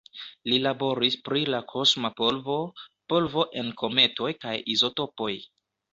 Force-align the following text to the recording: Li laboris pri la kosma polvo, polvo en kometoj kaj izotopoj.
Li 0.51 0.55
laboris 0.61 1.17
pri 1.27 1.43
la 1.55 1.59
kosma 1.73 2.11
polvo, 2.21 2.57
polvo 3.13 3.47
en 3.63 3.73
kometoj 3.83 4.35
kaj 4.47 4.55
izotopoj. 4.79 5.33